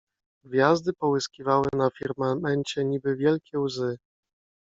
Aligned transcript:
Gwiazdy 0.43 0.93
połyskiwały 0.93 1.65
na 1.73 1.89
firmamencie 1.89 2.85
niby 2.85 3.15
wielkie 3.15 3.59
łzy. 3.59 3.97